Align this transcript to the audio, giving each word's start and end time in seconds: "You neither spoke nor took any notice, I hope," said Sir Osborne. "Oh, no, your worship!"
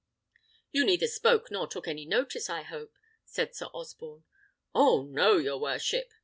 "You 0.71 0.83
neither 0.83 1.05
spoke 1.05 1.51
nor 1.51 1.67
took 1.67 1.87
any 1.87 2.05
notice, 2.07 2.49
I 2.49 2.63
hope," 2.63 2.97
said 3.23 3.53
Sir 3.53 3.67
Osborne. 3.67 4.23
"Oh, 4.73 5.03
no, 5.03 5.37
your 5.37 5.59
worship!" 5.59 6.11